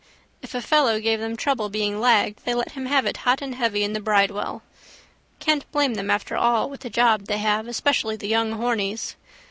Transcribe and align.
If 0.41 0.55
a 0.55 0.63
fellow 0.63 0.99
gave 0.99 1.19
them 1.19 1.37
trouble 1.37 1.69
being 1.69 1.99
lagged 1.99 2.39
they 2.43 2.55
let 2.55 2.71
him 2.71 2.87
have 2.87 3.05
it 3.05 3.17
hot 3.17 3.39
and 3.39 3.53
heavy 3.53 3.83
in 3.83 3.93
the 3.93 3.99
bridewell. 3.99 4.63
Can't 5.39 5.71
blame 5.71 5.93
them 5.93 6.09
after 6.09 6.35
all 6.35 6.71
with 6.71 6.79
the 6.79 6.89
job 6.89 7.25
they 7.25 7.37
have 7.37 7.67
especially 7.67 8.15
the 8.15 8.27
young 8.27 8.53
hornies. 8.53 9.15